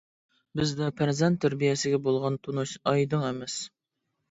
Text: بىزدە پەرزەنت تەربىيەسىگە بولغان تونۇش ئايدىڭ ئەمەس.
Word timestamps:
بىزدە 0.59 0.87
پەرزەنت 1.01 1.41
تەربىيەسىگە 1.43 2.01
بولغان 2.09 2.41
تونۇش 2.49 2.75
ئايدىڭ 2.95 3.31
ئەمەس. 3.31 3.63